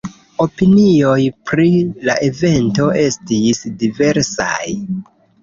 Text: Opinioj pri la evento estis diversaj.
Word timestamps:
Opinioj 0.43 1.17
pri 1.49 1.65
la 2.07 2.15
evento 2.29 2.89
estis 3.03 3.61
diversaj. 3.85 4.51